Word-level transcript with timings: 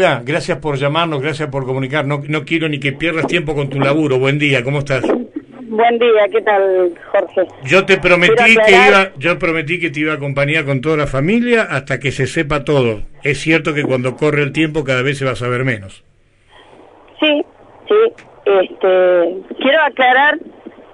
Gracias 0.00 0.58
por 0.58 0.76
llamarnos, 0.76 1.20
gracias 1.20 1.50
por 1.50 1.66
comunicar. 1.66 2.06
No, 2.06 2.20
no 2.28 2.44
quiero 2.44 2.68
ni 2.68 2.78
que 2.78 2.92
pierdas 2.92 3.26
tiempo 3.26 3.56
con 3.56 3.68
tu 3.68 3.80
laburo. 3.80 4.20
Buen 4.20 4.38
día, 4.38 4.62
¿cómo 4.62 4.78
estás? 4.78 5.02
Buen 5.02 5.98
día, 5.98 6.28
¿qué 6.30 6.40
tal, 6.40 6.96
Jorge? 7.10 7.48
Yo 7.64 7.84
te 7.84 7.98
prometí 7.98 8.54
que 8.64 8.70
iba, 8.70 9.10
yo 9.16 9.36
prometí 9.40 9.80
que 9.80 9.90
te 9.90 9.98
iba 9.98 10.12
a 10.12 10.14
acompañar 10.14 10.66
con 10.66 10.80
toda 10.80 10.96
la 10.96 11.08
familia 11.08 11.66
hasta 11.68 11.98
que 11.98 12.12
se 12.12 12.28
sepa 12.28 12.62
todo. 12.62 13.00
Es 13.24 13.40
cierto 13.40 13.74
que 13.74 13.82
cuando 13.82 14.14
corre 14.14 14.44
el 14.44 14.52
tiempo 14.52 14.84
cada 14.84 15.02
vez 15.02 15.18
se 15.18 15.24
va 15.24 15.32
a 15.32 15.34
saber 15.34 15.64
menos. 15.64 16.04
Sí, 17.18 17.44
sí. 17.88 18.24
Este, 18.44 19.56
quiero 19.60 19.82
aclarar 19.82 20.38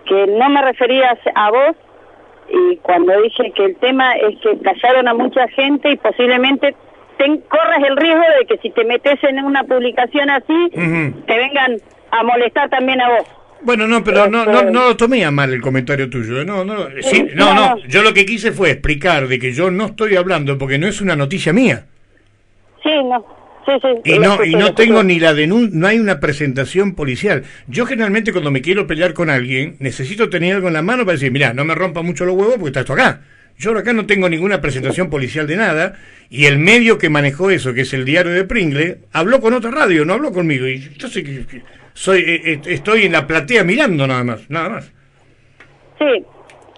que 0.09 0.27
no 0.29 0.49
me 0.49 0.63
refería 0.63 1.15
a 1.35 1.51
vos 1.51 1.77
y 2.49 2.77
cuando 2.79 3.21
dije 3.21 3.53
que 3.55 3.67
el 3.67 3.77
tema 3.77 4.15
es 4.15 4.39
que 4.39 4.59
callaron 4.63 5.09
a 5.09 5.13
mucha 5.13 5.47
gente 5.49 5.91
y 5.91 5.97
posiblemente 5.99 6.75
ten, 7.19 7.41
corres 7.49 7.89
el 7.89 7.97
riesgo 7.97 8.25
de 8.39 8.47
que 8.47 8.59
si 8.59 8.71
te 8.71 8.85
metes 8.85 9.23
en 9.25 9.45
una 9.45 9.65
publicación 9.65 10.31
así, 10.31 10.71
te 11.27 11.37
vengan 11.37 11.77
a 12.11 12.23
molestar 12.23 12.69
también 12.71 13.01
a 13.01 13.09
vos. 13.09 13.27
Bueno, 13.63 13.89
no, 13.89 14.05
pero 14.05 14.29
no, 14.29 14.45
no, 14.45 14.63
no 14.65 14.89
lo 14.89 14.97
tomé 14.97 15.25
a 15.25 15.31
mal 15.31 15.53
el 15.53 15.63
comentario 15.63 16.11
tuyo. 16.11 16.43
¿eh? 16.43 16.45
No, 16.45 16.65
no, 16.65 16.87
sí, 17.01 17.29
no, 17.35 17.55
no, 17.55 17.79
yo 17.87 18.03
lo 18.03 18.13
que 18.13 18.27
quise 18.27 18.53
fue 18.53 18.71
explicar 18.71 19.27
de 19.27 19.39
que 19.39 19.53
yo 19.53 19.71
no 19.71 19.87
estoy 19.87 20.17
hablando 20.17 20.59
porque 20.59 20.79
no 20.79 20.87
es 20.87 21.01
una 21.01 21.17
noticia 21.17 21.53
mía. 21.53 21.87
Sí, 22.83 22.91
no. 23.05 23.25
Sí, 23.67 23.73
sí, 23.81 24.13
y 24.13 24.19
no, 24.19 24.45
y 24.45 24.57
no 24.57 24.75
tengo 24.75 25.03
ni 25.03 25.19
la 25.19 25.33
denuncia, 25.33 25.71
no 25.73 25.87
hay 25.87 25.99
una 25.99 26.21
presentación 26.21 26.95
policial. 26.95 27.45
Yo 27.67 27.87
generalmente 27.87 28.31
cuando 28.31 28.51
me 28.51 28.61
quiero 28.61 28.87
pelear 28.87 29.15
con 29.15 29.31
alguien, 29.31 29.77
necesito 29.79 30.29
tener 30.29 30.57
algo 30.57 30.69
en 30.69 30.75
la 30.75 30.83
mano 30.83 31.07
para 31.07 31.15
decir, 31.15 31.33
mira, 31.33 31.55
no 31.55 31.65
me 31.65 31.75
rompa 31.75 32.03
mucho 32.03 32.27
los 32.27 32.35
huevos 32.35 32.57
porque 32.57 32.69
está 32.69 32.81
esto 32.81 32.93
acá. 32.93 33.23
Yo 33.57 33.77
acá 33.79 33.93
no 33.93 34.07
tengo 34.07 34.29
ninguna 34.29 34.61
presentación 34.61 35.11
policial 35.11 35.47
de 35.47 35.57
nada 35.57 35.95
y 36.29 36.47
el 36.47 36.59
medio 36.59 36.99
que 36.99 37.09
manejó 37.09 37.51
eso, 37.51 37.73
que 37.73 37.83
es 37.83 37.95
el 37.95 38.05
diario 38.05 38.33
de 38.33 38.45
Pringle, 38.45 38.99
habló 39.13 39.41
con 39.41 39.55
otra 39.55 39.71
radio, 39.71 40.05
no 40.05 40.15
habló 40.15 40.33
conmigo. 40.33 40.67
Y 40.67 40.81
yo 40.97 41.09
sé 41.09 41.23
que, 41.23 41.63
soy, 41.93 42.21
eh, 42.21 42.41
eh, 42.45 42.61
estoy 42.67 43.05
en 43.05 43.13
la 43.13 43.27
platea 43.27 43.63
mirando 43.63 44.07
nada 44.07 44.25
más, 44.25 44.51
nada 44.51 44.69
más. 44.69 44.93
Sí, 45.99 46.25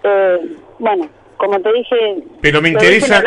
eh, 0.03 0.37
bueno, 0.77 1.09
como 1.37 1.59
te 1.59 1.73
dije. 1.73 1.95
Pero 2.41 2.61
me 2.61 2.69
interesa, 2.69 3.23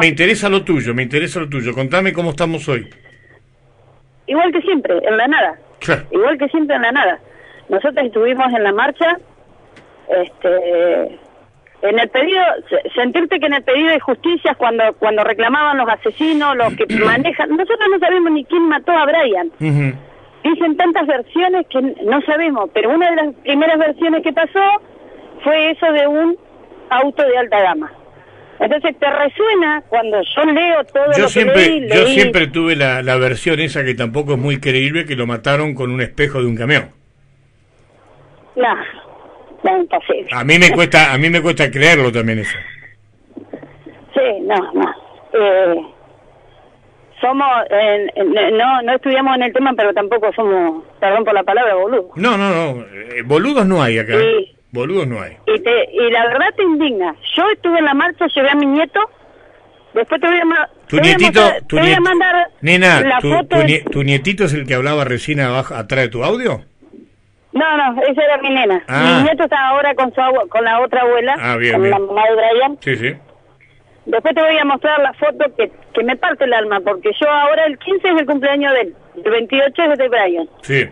me 0.00 0.06
interesa 0.06 0.48
lo 0.48 0.64
tuyo, 0.64 0.94
me 0.94 1.02
interesa 1.02 1.40
lo 1.40 1.48
tuyo. 1.48 1.74
Contame 1.74 2.12
cómo 2.12 2.30
estamos 2.30 2.66
hoy. 2.68 2.88
Igual 4.26 4.50
que 4.52 4.62
siempre, 4.62 4.96
en 5.06 5.16
la 5.18 5.28
nada. 5.28 5.58
Igual 6.10 6.38
que 6.38 6.48
siempre 6.48 6.76
en 6.76 6.82
la 6.82 6.92
nada. 6.92 7.20
Nosotros 7.68 8.06
estuvimos 8.06 8.46
en 8.54 8.62
la 8.62 8.72
marcha, 8.72 9.18
este 10.08 11.18
en 11.88 11.98
el 11.98 12.08
pedido, 12.08 12.42
sentirte 12.94 13.38
que 13.38 13.46
en 13.46 13.54
el 13.54 13.62
pedido 13.62 13.90
de 13.90 14.00
justicia, 14.00 14.54
cuando 14.54 14.84
cuando 14.98 15.22
reclamaban 15.22 15.76
los 15.76 15.88
asesinos, 15.88 16.56
los 16.56 16.74
que 16.74 16.86
manejan, 17.04 17.50
nosotros 17.50 17.88
no 17.90 17.98
sabemos 17.98 18.32
ni 18.32 18.44
quién 18.44 18.68
mató 18.68 18.92
a 18.92 19.06
Brian. 19.06 19.50
Dicen 20.42 20.76
tantas 20.76 21.06
versiones 21.06 21.66
que 21.68 21.80
no 21.80 22.20
sabemos, 22.22 22.70
pero 22.74 22.90
una 22.90 23.10
de 23.10 23.16
las 23.16 23.34
primeras 23.36 23.78
versiones 23.78 24.22
que 24.22 24.32
pasó 24.32 24.60
fue 25.42 25.70
eso 25.70 25.90
de 25.92 26.06
un 26.06 26.36
auto 26.90 27.22
de 27.22 27.38
alta 27.38 27.60
gama. 27.62 27.92
Entonces 28.60 28.96
te 28.98 29.10
resuena 29.10 29.82
cuando 29.88 30.22
yo 30.22 30.44
leo 30.44 30.84
todo 30.84 31.12
yo 31.16 31.22
lo 31.22 31.28
siempre, 31.28 31.64
que 31.64 31.80
leí, 31.80 31.88
Yo 31.88 32.06
siempre 32.06 32.46
tuve 32.46 32.76
la, 32.76 33.02
la 33.02 33.16
versión 33.16 33.58
esa 33.60 33.84
que 33.84 33.94
tampoco 33.94 34.34
es 34.34 34.38
muy 34.38 34.60
creíble, 34.60 35.06
que 35.06 35.16
lo 35.16 35.26
mataron 35.26 35.74
con 35.74 35.90
un 35.90 36.00
espejo 36.00 36.40
de 36.40 36.46
un 36.46 36.56
camión. 36.56 36.90
A 40.32 40.44
mí 40.44 40.58
me 40.58 40.70
cuesta, 40.70 41.12
a 41.12 41.18
mí 41.18 41.30
me 41.30 41.40
cuesta 41.40 41.70
creerlo 41.70 42.12
también 42.12 42.40
eso. 42.40 42.56
Sí, 44.14 44.40
no, 44.42 44.72
no. 44.72 44.94
Eh, 45.32 45.74
somos, 47.20 47.46
no, 48.52 48.82
no 48.82 48.94
estudiamos 48.94 49.36
en 49.36 49.42
el 49.44 49.52
tema, 49.52 49.72
pero 49.74 49.92
tampoco 49.92 50.32
somos, 50.34 50.84
perdón 51.00 51.24
por 51.24 51.34
la 51.34 51.42
palabra, 51.42 51.74
boludos. 51.74 52.16
No, 52.16 52.36
no, 52.36 52.50
no. 52.50 52.82
Eh, 52.82 53.22
boludos 53.24 53.66
no 53.66 53.82
hay 53.82 53.98
acá. 53.98 54.14
Boludos 54.70 55.06
no 55.06 55.20
hay. 55.20 55.36
Y, 55.46 55.60
te, 55.60 55.88
y 55.92 56.10
la 56.10 56.26
verdad 56.26 56.48
te 56.56 56.62
indigna. 56.62 57.14
Yo 57.36 57.48
estuve 57.50 57.78
en 57.78 57.84
la 57.84 57.94
marcha, 57.94 58.26
llevé 58.26 58.50
a 58.50 58.54
mi 58.54 58.66
nieto. 58.66 59.00
Después 59.94 60.20
te 60.20 60.26
voy 60.26 60.36
a, 60.36 60.68
tu 60.88 60.96
nietito, 60.98 61.40
tu 61.68 61.78
voy 61.78 61.92
a 61.92 62.00
mandar 62.00 62.50
Nena, 62.60 63.00
la 63.00 63.20
tu, 63.20 63.30
foto 63.30 63.56
tu, 63.92 64.02
nietito 64.02 64.44
es 64.44 64.52
el 64.52 64.66
que 64.66 64.74
hablaba 64.74 65.04
recién 65.04 65.38
abajo, 65.38 65.74
atrás 65.74 66.02
de 66.02 66.08
tu 66.08 66.24
audio? 66.24 66.64
No, 67.54 67.76
no, 67.76 68.02
esa 68.02 68.20
era 68.20 68.38
mi 68.38 68.50
nena. 68.50 68.74
Mi 68.74 68.82
ah. 68.88 69.20
nieto 69.22 69.44
está 69.44 69.68
ahora 69.68 69.94
con 69.94 70.12
su 70.12 70.48
con 70.48 70.64
la 70.64 70.80
otra 70.80 71.02
abuela, 71.02 71.36
ah, 71.38 71.56
con 71.72 71.88
la 71.88 71.98
mamá 72.00 72.22
de 72.28 72.34
Brian. 72.34 72.78
Sí, 72.80 72.96
sí. 72.96 73.14
Después 74.06 74.34
te 74.34 74.42
voy 74.42 74.58
a 74.58 74.64
mostrar 74.64 75.00
la 75.00 75.12
foto 75.14 75.44
que, 75.56 75.70
que 75.94 76.04
me 76.04 76.16
parte 76.16 76.44
el 76.44 76.52
alma, 76.52 76.80
porque 76.80 77.12
yo 77.18 77.30
ahora 77.30 77.64
el 77.66 77.78
15 77.78 78.08
es 78.08 78.20
el 78.20 78.26
cumpleaños 78.26 78.72
de 78.72 78.80
él, 78.80 78.96
el 79.24 79.30
28 79.30 79.82
es 79.82 79.98
de 79.98 80.08
Brian. 80.08 80.48
Sí. 80.62 80.88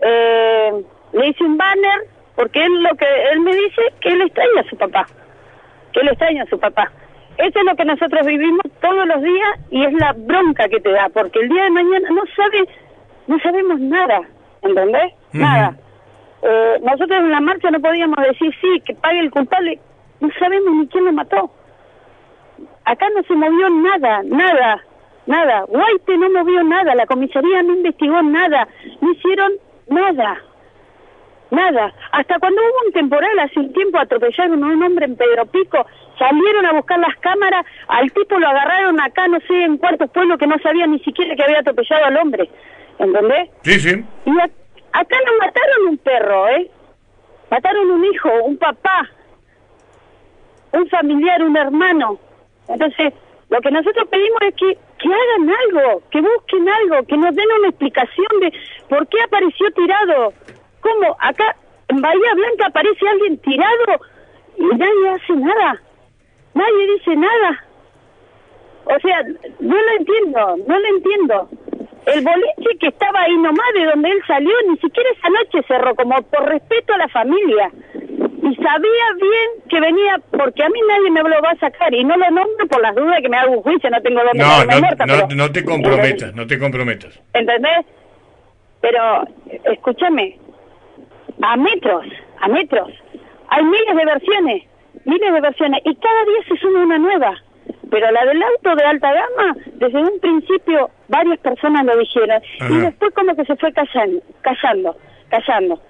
Eh, 0.00 0.72
le 1.12 1.28
hice 1.28 1.42
un 1.42 1.58
banner, 1.58 2.06
porque 2.36 2.64
él 2.64 2.82
lo 2.84 2.94
que 2.94 3.06
él 3.32 3.40
me 3.40 3.52
dice 3.52 3.82
que 4.00 4.10
él 4.10 4.22
extraña 4.22 4.60
a 4.60 4.70
su 4.70 4.76
papá, 4.76 5.06
que 5.92 6.00
él 6.00 6.08
extraña 6.08 6.44
a 6.44 6.46
su 6.46 6.58
papá. 6.60 6.92
Eso 7.36 7.58
es 7.58 7.64
lo 7.66 7.74
que 7.74 7.84
nosotros 7.84 8.24
vivimos 8.24 8.62
todos 8.80 9.06
los 9.06 9.22
días 9.22 9.58
y 9.70 9.84
es 9.84 9.92
la 9.94 10.14
bronca 10.16 10.68
que 10.68 10.80
te 10.80 10.90
da, 10.92 11.08
porque 11.12 11.40
el 11.40 11.48
día 11.48 11.64
de 11.64 11.70
mañana 11.70 12.08
no 12.10 12.22
sabe, 12.36 12.68
no 13.26 13.38
sabemos 13.40 13.80
nada, 13.80 14.20
¿entendés? 14.62 15.12
Nada. 15.32 15.76
Eh, 16.48 16.78
nosotros 16.80 17.18
en 17.18 17.30
la 17.32 17.40
marcha 17.40 17.72
no 17.72 17.80
podíamos 17.80 18.16
decir 18.18 18.54
sí, 18.60 18.80
que 18.84 18.94
pague 18.94 19.18
el 19.18 19.32
culpable, 19.32 19.80
no 20.20 20.28
sabemos 20.38 20.74
ni 20.76 20.86
quién 20.86 21.04
lo 21.04 21.12
mató. 21.12 21.50
Acá 22.84 23.08
no 23.16 23.22
se 23.24 23.34
movió 23.34 23.68
nada, 23.68 24.22
nada, 24.24 24.84
nada. 25.26 25.64
Guaite 25.66 26.16
no 26.16 26.30
movió 26.30 26.62
nada, 26.62 26.94
la 26.94 27.04
comisaría 27.06 27.64
no 27.64 27.74
investigó 27.74 28.22
nada, 28.22 28.68
no 29.00 29.10
hicieron 29.10 29.54
nada, 29.88 30.40
nada. 31.50 31.92
Hasta 32.12 32.38
cuando 32.38 32.62
hubo 32.62 32.86
un 32.86 32.92
temporal 32.92 33.36
hace 33.40 33.58
un 33.58 33.72
tiempo 33.72 33.98
atropellaron 33.98 34.62
a 34.62 34.66
un 34.68 34.82
hombre 34.84 35.06
en 35.06 35.16
Pedro 35.16 35.46
Pico, 35.46 35.84
salieron 36.16 36.64
a 36.64 36.74
buscar 36.74 37.00
las 37.00 37.16
cámaras, 37.16 37.66
al 37.88 38.12
tipo 38.12 38.38
lo 38.38 38.46
agarraron 38.46 39.00
acá, 39.00 39.26
no 39.26 39.40
sé, 39.48 39.64
en 39.64 39.78
cuartos 39.78 40.10
pueblo 40.10 40.38
que 40.38 40.46
no 40.46 40.56
sabía 40.60 40.86
ni 40.86 41.00
siquiera 41.00 41.34
que 41.34 41.42
había 41.42 41.58
atropellado 41.58 42.04
al 42.04 42.16
hombre, 42.18 42.48
¿entendés? 43.00 43.50
Sí, 43.62 43.80
sí. 43.80 44.04
Y 44.26 44.30
Acá 44.96 45.16
no 45.26 45.32
mataron 45.36 45.88
un 45.90 45.98
perro, 45.98 46.48
¿eh? 46.48 46.70
Mataron 47.50 47.90
un 47.90 48.04
hijo, 48.06 48.30
un 48.44 48.56
papá, 48.56 49.06
un 50.72 50.88
familiar, 50.88 51.42
un 51.42 51.54
hermano. 51.54 52.18
Entonces, 52.66 53.12
lo 53.50 53.60
que 53.60 53.70
nosotros 53.72 54.08
pedimos 54.08 54.40
es 54.40 54.54
que, 54.54 54.78
que 54.98 55.08
hagan 55.08 55.50
algo, 55.50 56.02
que 56.10 56.22
busquen 56.22 56.66
algo, 56.66 57.06
que 57.06 57.16
nos 57.18 57.34
den 57.34 57.46
una 57.58 57.68
explicación 57.68 58.40
de 58.40 58.52
por 58.88 59.06
qué 59.08 59.20
apareció 59.20 59.70
tirado. 59.72 60.32
¿Cómo? 60.80 61.14
Acá 61.20 61.54
en 61.88 62.00
Bahía 62.00 62.34
Blanca 62.34 62.66
aparece 62.68 63.06
alguien 63.06 63.36
tirado 63.40 64.00
y 64.56 64.64
nadie 64.64 65.08
hace 65.10 65.32
nada. 65.34 65.82
Nadie 66.54 66.94
dice 66.94 67.16
nada. 67.16 67.64
O 68.86 68.98
sea, 69.00 69.22
no 69.60 69.76
lo 69.76 69.90
entiendo, 69.98 70.56
no 70.66 70.78
lo 70.78 70.88
entiendo. 70.88 71.50
El 72.06 72.22
boliche 72.22 72.78
que 72.78 72.86
estaba 72.86 73.20
ahí 73.20 73.36
nomás 73.36 73.66
de 73.74 73.84
donde 73.84 74.10
él 74.10 74.22
salió, 74.26 74.52
ni 74.68 74.76
siquiera 74.78 75.10
esa 75.10 75.28
noche 75.28 75.66
cerró, 75.66 75.94
como 75.96 76.22
por 76.22 76.48
respeto 76.48 76.94
a 76.94 76.98
la 76.98 77.08
familia. 77.08 77.70
Y 78.42 78.54
sabía 78.54 79.06
bien 79.20 79.68
que 79.68 79.80
venía, 79.80 80.20
porque 80.30 80.62
a 80.62 80.68
mí 80.68 80.78
nadie 80.88 81.10
me 81.10 81.22
lo 81.22 81.42
va 81.42 81.50
a 81.50 81.56
sacar, 81.56 81.92
y 81.92 82.04
no 82.04 82.16
lo 82.16 82.30
nombro 82.30 82.66
por 82.68 82.80
las 82.80 82.94
dudas 82.94 83.18
que 83.20 83.28
me 83.28 83.36
hago 83.36 83.56
un 83.56 83.62
juicio, 83.62 83.90
no 83.90 84.00
tengo 84.02 84.22
donde 84.22 84.38
no, 84.38 84.64
no, 84.64 84.80
muerta, 84.80 85.04
no, 85.04 85.26
no 85.34 85.50
te 85.50 85.64
comprometas, 85.64 86.32
no 86.32 86.46
te 86.46 86.58
comprometas. 86.60 87.20
¿Entendés? 87.34 87.84
Pero, 88.80 89.24
escúchame, 89.64 90.38
a 91.42 91.56
metros, 91.56 92.06
a 92.40 92.46
metros, 92.46 92.92
hay 93.48 93.64
miles 93.64 93.96
de 93.96 94.04
versiones, 94.04 94.62
miles 95.04 95.32
de 95.32 95.40
versiones, 95.40 95.80
y 95.84 95.96
cada 95.96 96.24
día 96.24 96.38
se 96.48 96.56
suma 96.58 96.84
una 96.84 96.98
nueva. 96.98 97.42
Pero 97.90 98.10
la 98.10 98.24
del 98.24 98.42
auto 98.42 98.74
de 98.74 98.84
alta 98.84 99.12
gama, 99.12 99.56
desde 99.74 100.00
un 100.00 100.18
principio 100.20 100.90
varias 101.08 101.38
personas 101.38 101.84
lo 101.84 101.96
dijeron. 101.96 102.42
Y 102.68 102.78
después 102.78 103.14
como 103.14 103.36
que 103.36 103.44
se 103.44 103.56
fue 103.56 103.72
callando, 103.72 104.20
callando, 104.42 104.96
callando. 105.28 105.80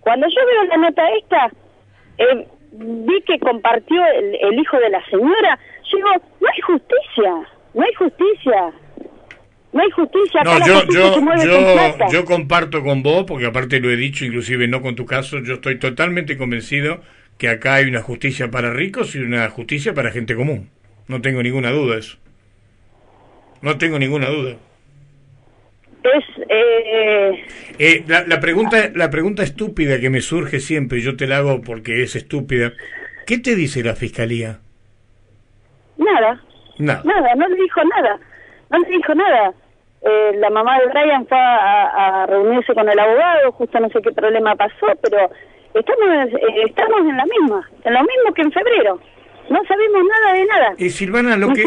Cuando 0.00 0.26
yo 0.26 0.46
veo 0.46 0.64
la 0.64 0.76
nota 0.78 1.02
esta, 1.16 1.50
eh, 2.18 2.46
vi 2.72 3.22
que 3.22 3.38
compartió 3.38 4.00
el, 4.40 4.58
hijo 4.58 4.78
de 4.78 4.90
la 4.90 5.04
señora. 5.06 5.58
Yo 5.90 5.96
digo, 5.96 6.08
no 6.40 6.48
hay 6.48 6.60
justicia, 6.60 7.32
no 7.74 7.82
hay 7.82 7.94
justicia. 7.94 8.72
No 9.70 9.82
hay 9.82 9.90
justicia. 9.90 10.42
no, 10.44 10.58
yo, 10.66 10.82
yo, 10.88 11.14
yo, 11.44 12.08
yo 12.10 12.24
comparto 12.24 12.82
con 12.82 13.02
vos, 13.02 13.24
porque 13.28 13.44
aparte 13.44 13.80
lo 13.80 13.90
he 13.90 13.96
dicho, 13.96 14.24
inclusive 14.24 14.66
no 14.66 14.80
con 14.80 14.96
tu 14.96 15.04
caso, 15.04 15.40
yo 15.40 15.54
estoy 15.54 15.78
totalmente 15.78 16.38
convencido 16.38 17.02
que 17.36 17.50
acá 17.50 17.74
hay 17.74 17.84
una 17.84 18.00
justicia 18.00 18.50
para 18.50 18.72
ricos 18.72 19.14
y 19.14 19.18
una 19.18 19.48
justicia 19.50 19.92
para 19.92 20.10
gente 20.10 20.34
común. 20.34 20.70
No 21.08 21.20
tengo 21.20 21.42
ninguna 21.42 21.70
duda 21.70 21.98
eso. 21.98 22.16
No 23.62 23.76
tengo 23.78 23.98
ninguna 23.98 24.28
duda. 24.28 24.56
Es 26.04 26.24
eh... 26.48 27.44
Eh, 27.78 28.04
la, 28.06 28.24
la, 28.26 28.40
pregunta 28.40 28.90
la 28.94 29.10
pregunta 29.10 29.42
estúpida 29.42 29.98
que 30.00 30.10
me 30.10 30.20
surge 30.20 30.60
siempre, 30.60 31.00
yo 31.00 31.16
te 31.16 31.26
la 31.26 31.38
hago 31.38 31.60
porque 31.62 32.02
es 32.02 32.14
estúpida. 32.16 32.72
¿Qué 33.26 33.38
te 33.38 33.54
dice 33.56 33.82
la 33.82 33.94
fiscalía? 33.94 34.60
Nada. 35.96 36.40
Nada. 36.78 37.02
Nada, 37.04 37.34
no 37.34 37.48
le 37.48 37.56
dijo 37.56 37.80
nada. 37.84 38.18
No 38.70 38.78
le 38.78 38.88
dijo 38.88 39.14
nada. 39.14 39.52
eh, 40.02 40.32
la 40.36 40.50
mamá 40.50 40.78
de 40.78 40.86
Brian 40.86 41.26
fue 41.26 41.36
a, 41.38 42.22
a, 42.22 42.26
reunirse 42.26 42.72
con 42.74 42.88
el 42.88 42.98
abogado, 42.98 43.52
justo 43.52 43.80
no 43.80 43.88
sé 43.90 44.00
qué 44.00 44.12
problema 44.12 44.54
pasó, 44.54 44.86
pero 45.02 45.30
estamos, 45.74 46.32
eh, 46.32 46.62
estamos 46.66 47.00
en 47.00 47.16
la 47.16 47.24
misma, 47.26 47.68
en 47.84 47.94
lo 47.94 48.00
mismo 48.00 48.32
que 48.34 48.42
en 48.42 48.52
febrero. 48.52 49.00
No 49.50 49.62
sabemos 49.66 50.02
nada 50.08 50.34
de 50.34 50.46
nada. 50.46 50.74
Y 50.78 50.90
Silvana, 50.90 51.36
lo 51.36 51.52
que, 51.52 51.64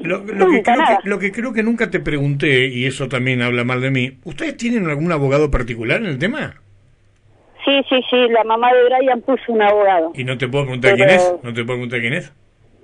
lo, 0.00 0.24
que 0.24 0.62
creo 0.62 0.84
que, 1.02 1.08
lo 1.08 1.18
que 1.18 1.32
creo 1.32 1.52
que 1.52 1.62
nunca 1.62 1.90
te 1.90 2.00
pregunté, 2.00 2.68
y 2.68 2.86
eso 2.86 3.08
también 3.08 3.42
habla 3.42 3.64
mal 3.64 3.80
de 3.80 3.90
mí, 3.90 4.18
¿ustedes 4.24 4.56
tienen 4.56 4.88
algún 4.88 5.12
abogado 5.12 5.50
particular 5.50 6.00
en 6.00 6.06
el 6.06 6.18
tema? 6.18 6.54
Sí, 7.64 7.82
sí, 7.88 8.00
sí, 8.08 8.28
la 8.30 8.44
mamá 8.44 8.72
de 8.72 8.84
Brian 8.84 9.20
puso 9.20 9.52
un 9.52 9.62
abogado. 9.62 10.12
¿Y 10.14 10.24
no 10.24 10.38
te 10.38 10.48
puedo 10.48 10.64
preguntar 10.64 10.94
quién 10.94 11.10
es? 11.10 11.34
¿No 11.42 11.52
te 11.52 11.64
puedo 11.64 11.78
preguntar 11.78 12.00
quién 12.00 12.14
es? 12.14 12.32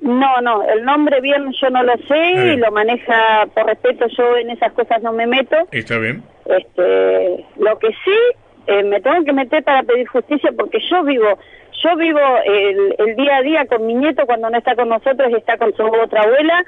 No, 0.02 0.40
no, 0.42 0.62
el 0.68 0.84
nombre 0.84 1.20
bien 1.22 1.50
yo 1.60 1.70
no 1.70 1.82
lo 1.82 1.96
sé 2.06 2.52
y 2.52 2.56
lo 2.56 2.70
maneja 2.70 3.46
por 3.54 3.66
respeto, 3.66 4.06
yo 4.08 4.36
en 4.36 4.50
esas 4.50 4.72
cosas 4.72 5.02
no 5.02 5.12
me 5.12 5.26
meto. 5.26 5.56
Está 5.72 5.98
bien. 5.98 6.22
Este, 6.44 7.44
lo 7.58 7.78
que 7.78 7.88
sí, 8.04 8.18
eh, 8.66 8.82
me 8.82 9.00
tengo 9.00 9.24
que 9.24 9.32
meter 9.32 9.64
para 9.64 9.82
pedir 9.82 10.06
justicia 10.06 10.52
porque 10.56 10.78
yo 10.90 11.02
vivo 11.02 11.38
yo 11.82 11.96
vivo 11.96 12.20
el, 12.44 12.94
el, 12.98 13.16
día 13.16 13.36
a 13.36 13.42
día 13.42 13.66
con 13.66 13.86
mi 13.86 13.94
nieto 13.94 14.26
cuando 14.26 14.50
no 14.50 14.58
está 14.58 14.74
con 14.74 14.88
nosotros 14.88 15.30
y 15.30 15.34
está 15.34 15.56
con 15.58 15.74
su 15.74 15.84
otra 15.84 16.22
abuela 16.22 16.64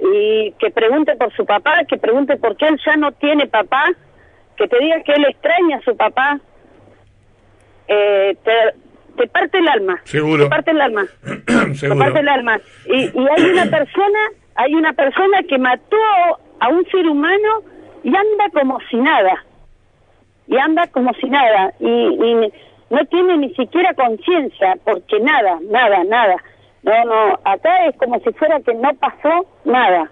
y 0.00 0.52
que 0.58 0.70
pregunte 0.70 1.16
por 1.16 1.32
su 1.34 1.44
papá, 1.44 1.84
que 1.88 1.96
pregunte 1.96 2.36
por 2.36 2.56
qué 2.56 2.68
él 2.68 2.80
ya 2.84 2.96
no 2.96 3.12
tiene 3.12 3.46
papá, 3.46 3.84
que 4.56 4.68
te 4.68 4.78
diga 4.78 5.02
que 5.02 5.12
él 5.12 5.24
extraña 5.28 5.78
a 5.78 5.82
su 5.82 5.96
papá, 5.96 6.40
eh, 7.88 8.36
te, 8.44 8.52
te 9.16 9.26
parte 9.28 9.58
el 9.58 9.68
alma. 9.68 10.00
Seguro. 10.04 10.44
Te 10.48 10.50
parte 10.50 10.70
el 10.70 10.80
alma. 10.80 11.06
Seguro. 11.74 11.98
Te 11.98 12.04
parte 12.04 12.20
el 12.20 12.28
alma. 12.28 12.60
Y, 12.86 12.96
y 12.96 13.28
hay 13.28 13.44
una 13.50 13.66
persona, 13.70 14.18
hay 14.54 14.74
una 14.74 14.92
persona 14.92 15.42
que 15.48 15.58
mató 15.58 15.96
a 16.60 16.68
un 16.68 16.84
ser 16.86 17.06
humano 17.06 17.62
y 18.04 18.08
anda 18.08 18.50
como 18.52 18.78
si 18.90 18.96
nada. 18.96 19.44
Y 20.46 20.56
anda 20.56 20.86
como 20.88 21.12
si 21.14 21.28
nada. 21.28 21.72
Y, 21.80 21.88
y 21.88 22.52
no 22.90 23.04
tiene 23.06 23.36
ni 23.38 23.54
siquiera 23.54 23.94
conciencia, 23.94 24.76
porque 24.84 25.20
nada, 25.20 25.58
nada, 25.70 26.04
nada. 26.04 26.36
No, 26.82 27.04
no, 27.04 27.38
acá 27.44 27.86
es 27.86 27.96
como 27.96 28.18
si 28.20 28.32
fuera 28.32 28.60
que 28.60 28.74
no 28.74 28.94
pasó 28.94 29.46
nada. 29.64 30.10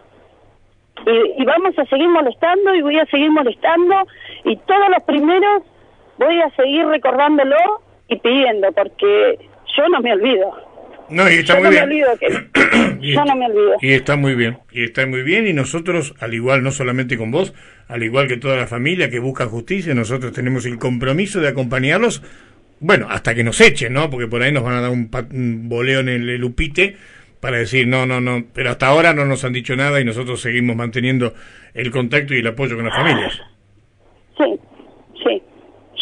Y, 1.07 1.43
y 1.43 1.45
vamos 1.45 1.79
a 1.79 1.85
seguir 1.87 2.09
molestando 2.09 2.75
y 2.75 2.83
voy 2.83 2.99
a 2.99 3.07
seguir 3.07 3.31
molestando 3.31 3.95
y 4.45 4.57
todos 4.57 4.89
los 4.89 5.03
primeros 5.05 5.63
voy 6.19 6.41
a 6.41 6.51
seguir 6.51 6.87
recordándolo 6.87 7.57
y 8.09 8.17
pidiendo, 8.17 8.71
porque 8.73 9.39
yo 9.77 9.89
no 9.89 10.01
me 10.01 10.13
olvido. 10.13 10.55
No, 11.09 11.31
y 11.31 11.35
está 11.35 11.55
yo 11.55 11.61
muy 11.61 11.65
no 11.65 11.71
bien. 11.71 11.89
me 11.89 11.95
olvido 11.95 12.19
que... 12.19 12.97
Y 13.01 13.13
yo 13.13 13.25
no 13.25 13.37
me 13.37 13.47
olvido. 13.47 13.75
Y 13.83 13.93
está 13.93 14.17
muy 14.17 14.35
bien, 14.35 14.59
y 14.73 14.85
está 14.85 15.07
muy 15.07 15.23
bien, 15.23 15.47
y 15.47 15.53
nosotros, 15.53 16.15
al 16.19 16.35
igual, 16.35 16.63
no 16.63 16.73
solamente 16.73 17.19
con 17.19 17.31
vos, 17.31 17.53
al 17.89 18.03
igual 18.03 18.27
que 18.27 18.39
toda 18.39 18.57
la 18.57 18.67
familia 18.67 19.11
que 19.11 19.19
busca 19.19 19.47
justicia, 19.47 19.95
nosotros 19.95 20.33
tenemos 20.33 20.65
el 20.67 20.79
compromiso 20.79 21.41
de 21.41 21.49
acompañarlos, 21.49 22.23
bueno, 22.81 23.07
hasta 23.11 23.35
que 23.35 23.45
nos 23.45 23.61
echen, 23.61 23.93
¿no? 23.93 24.11
Porque 24.11 24.27
por 24.27 24.43
ahí 24.43 24.53
nos 24.53 24.63
van 24.63 24.75
a 24.75 24.81
dar 24.83 24.91
un, 24.91 25.11
un 25.33 25.69
boleo 25.69 26.01
en 26.01 26.09
el, 26.09 26.29
el 26.29 26.45
upite 26.45 26.97
para 27.41 27.59
decir, 27.59 27.87
no, 27.87 28.07
no, 28.07 28.21
no, 28.21 28.45
pero 28.55 28.71
hasta 28.71 28.87
ahora 28.89 29.13
no 29.13 29.25
nos 29.25 29.45
han 29.45 29.53
dicho 29.53 29.77
nada 29.77 30.01
y 30.01 30.05
nosotros 30.05 30.41
seguimos 30.41 30.75
manteniendo 30.77 31.33
el 31.75 31.91
contacto 31.91 32.35
y 32.35 32.39
el 32.39 32.47
apoyo 32.47 32.77
con 32.77 32.85
las 32.87 32.95
familias. 32.97 33.41
Sí, 34.39 34.59
sí. 35.25 35.43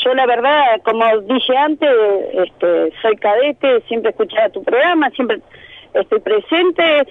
Yo 0.05 0.15
la 0.15 0.27
verdad, 0.27 0.63
como 0.85 1.05
dije 1.23 1.57
antes, 1.57 1.89
este, 2.35 2.93
soy 3.03 3.17
cadete, 3.17 3.81
siempre 3.89 4.11
escuchaba 4.11 4.49
tu 4.51 4.63
programa, 4.63 5.11
siempre 5.11 5.41
estoy 5.95 6.21
presente. 6.21 7.07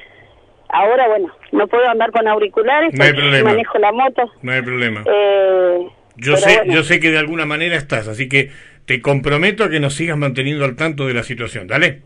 Ahora, 0.69 1.07
bueno, 1.07 1.27
no 1.51 1.67
puedo 1.67 1.87
andar 1.87 2.11
con 2.11 2.27
auriculares, 2.27 2.93
No 2.97 3.03
hay 3.03 3.13
problema. 3.13 3.49
manejo 3.51 3.77
la 3.77 3.91
moto. 3.91 4.31
No 4.41 4.51
hay 4.51 4.61
problema. 4.61 5.03
Eh, 5.05 5.87
Yo 6.17 6.33
pero 6.35 6.37
sé, 6.37 6.57
bueno, 6.57 6.73
yo 6.73 6.83
sé 6.83 6.99
que 6.99 7.11
de 7.11 7.17
alguna 7.17 7.45
manera 7.45 7.75
estás, 7.75 8.07
así 8.07 8.27
que 8.29 8.51
te 8.85 9.01
comprometo 9.01 9.63
a 9.63 9.69
que 9.69 9.79
nos 9.79 9.93
sigas 9.95 10.17
manteniendo 10.17 10.65
al 10.65 10.75
tanto 10.75 11.07
de 11.07 11.13
la 11.13 11.23
situación, 11.23 11.67
¿dale? 11.67 12.01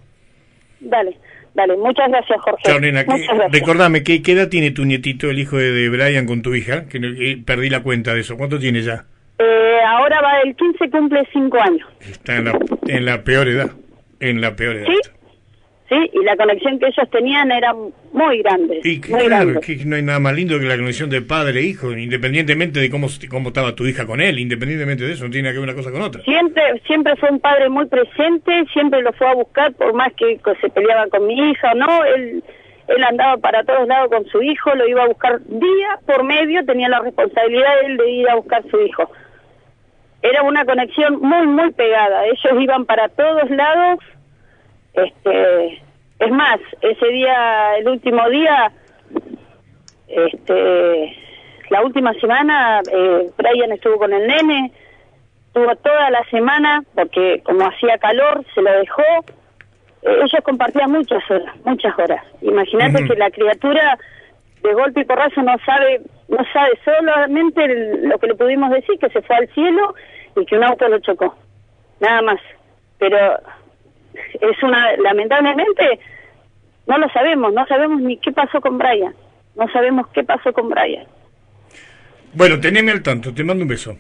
Dale, 0.80 1.18
dale. 1.56 1.76
Muchas 1.76 2.08
gracias, 2.10 2.40
Jorge. 2.42 2.62
Chao, 2.66 2.80
nena. 2.80 3.04
¿qué- 3.04 3.12
Muchas 3.12 3.28
gracias. 3.36 3.52
recordame, 3.52 4.04
¿qué, 4.04 4.22
¿qué 4.22 4.34
edad 4.34 4.48
tiene 4.50 4.72
tu 4.72 4.86
nietito, 4.86 5.30
el 5.30 5.40
hijo 5.40 5.58
de, 5.58 5.72
de 5.72 5.90
Brian, 5.90 6.26
con 6.26 6.42
tu 6.42 6.54
hija? 6.56 6.86
Que 6.88 7.00
eh, 7.02 7.42
perdí 7.46 7.70
la 7.70 7.82
cuenta 7.82 8.14
de 8.14 8.22
eso. 8.22 8.38
¿Cuánto 8.38 8.60
tiene 8.60 8.82
ya? 8.82 9.06
Eh, 9.40 9.80
ahora 9.88 10.22
va 10.22 10.40
el 10.42 10.56
15, 10.56 10.90
cumple 10.90 11.24
5 11.34 11.62
años. 11.62 11.88
Está 12.02 12.36
en 12.38 12.46
la, 12.46 12.60
en 12.88 13.06
la 13.06 13.24
peor 13.24 13.48
edad. 13.48 13.72
En 14.20 14.42
la 14.42 14.56
peor 14.56 14.78
edad. 14.78 14.88
¿Sí? 14.88 15.10
Sí, 15.90 15.96
y 16.12 16.24
la 16.26 16.36
conexión 16.36 16.80
que 16.80 16.88
ellos 16.88 17.10
tenían 17.10 17.50
era 17.50 17.74
muy 18.12 18.40
grande. 18.40 18.82
Y 18.84 19.00
que, 19.00 19.10
muy 19.10 19.26
claro, 19.26 19.52
grande. 19.52 19.62
que 19.62 19.86
no 19.86 19.96
hay 19.96 20.02
nada 20.02 20.20
más 20.20 20.34
lindo 20.34 20.60
que 20.60 20.66
la 20.66 20.76
conexión 20.76 21.10
de 21.10 21.22
padre 21.22 21.62
e 21.62 21.64
hijo, 21.64 21.94
independientemente 21.94 22.82
de 22.82 22.90
cómo, 22.90 23.08
cómo 23.30 23.50
estaba 23.50 23.74
tu 23.74 23.86
hija 23.88 24.06
con 24.06 24.20
él, 24.20 24.38
independientemente 24.38 25.06
de 25.06 25.14
eso, 25.14 25.24
no 25.24 25.32
tiene 25.32 25.50
que 25.50 25.60
ver 25.60 25.64
una 25.64 25.76
cosa 25.76 25.92
con 25.92 26.02
otra. 26.02 26.22
Siempre, 26.24 26.82
siempre 26.86 27.16
fue 27.16 27.30
un 27.32 27.40
padre 27.40 27.70
muy 27.70 27.86
presente, 27.86 28.66
siempre 28.74 29.02
lo 29.02 29.14
fue 29.14 29.30
a 29.30 29.36
buscar, 29.36 29.74
por 29.76 29.94
más 29.94 30.12
que 30.14 30.38
se 30.60 30.70
peleaba 30.70 31.08
con 31.08 31.26
mi 31.26 31.52
hija 31.52 31.72
o 31.72 31.76
no, 31.76 32.04
él, 32.04 32.44
él 32.90 33.04
andaba 33.06 33.38
para 33.38 33.64
todos 33.64 33.88
lados 33.88 34.10
con 34.10 34.26
su 34.26 34.42
hijo, 34.42 34.76
lo 34.76 34.86
iba 34.90 35.04
a 35.04 35.08
buscar 35.08 35.40
día 35.46 36.00
por 36.06 36.26
medio, 36.26 36.66
tenía 36.66 36.90
la 36.90 37.00
responsabilidad 37.00 37.86
él 37.86 37.96
de 37.96 38.12
ir 38.12 38.30
a 38.30 38.36
buscar 38.36 38.62
su 38.70 38.82
hijo. 38.82 39.10
Era 40.22 40.42
una 40.44 40.66
conexión 40.66 41.22
muy, 41.22 41.48
muy 41.48 41.72
pegada, 41.72 42.26
ellos 42.26 42.62
iban 42.62 42.86
para 42.86 43.08
todos 43.08 43.50
lados, 43.52 44.00
este, 44.98 45.82
es 46.20 46.32
más, 46.32 46.60
ese 46.82 47.08
día, 47.08 47.78
el 47.78 47.88
último 47.90 48.28
día, 48.30 48.72
este, 50.08 51.16
la 51.70 51.82
última 51.84 52.14
semana, 52.16 52.82
eh, 52.92 53.30
Brian 53.38 53.72
estuvo 53.72 53.98
con 53.98 54.14
el 54.14 54.26
nene, 54.28 54.72
estuvo 55.48 55.76
toda 55.78 56.10
la 56.10 56.24
semana, 56.30 56.84
porque 56.96 57.42
como 57.44 57.68
hacía 57.68 57.98
calor, 57.98 58.44
se 58.54 58.62
lo 58.62 58.72
dejó. 58.72 59.02
Eh, 60.04 60.16
ellos 60.24 60.44
compartían 60.44 60.92
muchas 60.92 61.24
horas, 61.30 61.56
muchas 61.66 61.98
horas. 62.00 62.24
Imagínate 62.42 63.06
que 63.08 63.16
la 63.16 63.32
criatura 63.32 63.98
de 64.64 64.74
golpe 64.74 65.02
y 65.02 65.06
porrazo 65.06 65.42
no 65.42 65.56
sabe, 65.66 66.02
no 66.30 66.38
sabe 66.54 66.72
solamente 66.86 67.64
el- 67.64 68.08
lo 68.10 68.18
que 68.20 68.28
le 68.28 68.36
pudimos 68.36 68.70
decir, 68.72 68.98
que 69.00 69.10
se 69.10 69.22
fue 69.22 69.36
al 69.36 69.48
cielo 69.50 69.94
y 70.36 70.46
que 70.46 70.56
un 70.58 70.64
auto 70.64 70.88
lo 70.88 71.00
chocó. 71.00 71.36
Nada 72.00 72.22
más. 72.22 72.40
Pero 73.00 73.18
es 74.34 74.64
una, 74.64 74.96
lamentablemente, 74.98 76.00
no 76.88 76.98
lo 76.98 77.10
sabemos, 77.10 77.54
no 77.54 77.66
sabemos 77.68 78.02
ni 78.02 78.18
qué 78.18 78.32
pasó 78.32 78.62
con 78.62 78.78
Brian. 78.78 79.14
No 79.56 79.68
sabemos 79.72 80.08
qué 80.14 80.24
pasó 80.24 80.54
con 80.54 80.70
Brian. 80.70 81.06
Bueno, 82.34 82.60
teneme 82.60 82.92
al 82.92 83.02
tanto, 83.02 83.34
te 83.34 83.44
mando 83.44 83.64
un 83.64 83.70
beso. 83.70 83.98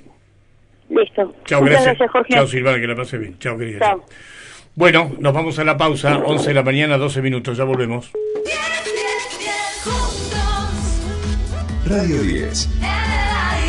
Listo. 0.89 1.35
Chao, 1.45 1.61
Muchas 1.61 1.73
gracias. 1.83 1.85
gracias, 1.85 2.11
Jorge. 2.11 2.33
Chao, 2.33 2.47
Silvana, 2.47 2.79
que 2.79 2.87
la 2.87 2.95
pase 2.95 3.17
bien. 3.17 3.37
Chao, 3.39 3.57
querida. 3.57 3.79
Chao. 3.79 4.03
Bueno, 4.75 5.11
nos 5.19 5.33
vamos 5.33 5.57
a 5.57 5.63
la 5.63 5.75
pausa, 5.75 6.17
11 6.19 6.49
de 6.49 6.53
la 6.53 6.63
mañana, 6.63 6.97
12 6.97 7.21
minutos, 7.23 7.57
ya 7.57 7.63
volvemos. 7.63 8.11
Juntos 9.83 11.07
Radio 11.87 12.21
10, 12.21 12.69
en 12.77 12.83
el 12.83 12.89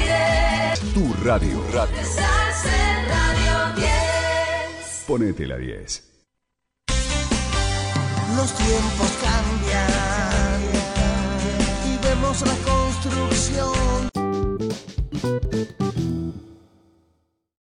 aire. 0.04 0.74
tu 0.92 1.14
radio. 1.24 1.64
radio. 1.72 1.96
Estás 2.00 2.66
en 2.66 3.08
Radio 3.08 3.74
10. 3.76 5.04
Ponete 5.06 5.46
la 5.46 5.56
10 5.56 6.07
los 8.38 8.52
tiempos 8.54 9.10
cambian 9.20 10.60
y 11.84 11.98
vemos 12.06 12.40
la 12.42 12.54
construcción 12.72 14.07